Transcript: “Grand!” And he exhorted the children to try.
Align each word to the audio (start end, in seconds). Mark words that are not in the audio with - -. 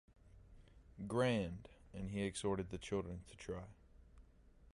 “Grand!” 1.07 1.69
And 1.93 2.09
he 2.09 2.23
exhorted 2.23 2.71
the 2.71 2.79
children 2.79 3.21
to 3.27 3.37
try. 3.37 3.65